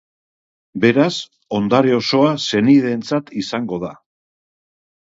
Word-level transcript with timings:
Beraz, 0.85 1.13
ondare 1.59 1.93
osoa 1.99 2.33
senideentzatizango 2.47 3.81
da. 3.87 3.97